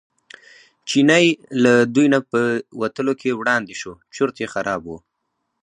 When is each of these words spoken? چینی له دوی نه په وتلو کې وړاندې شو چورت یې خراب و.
چینی 0.89 1.25
له 1.63 1.73
دوی 1.93 2.07
نه 2.13 2.19
په 2.29 2.39
وتلو 2.81 3.13
کې 3.21 3.37
وړاندې 3.39 3.73
شو 3.81 3.93
چورت 4.15 4.35
یې 4.41 4.47
خراب 4.53 4.81
و. 4.87 4.91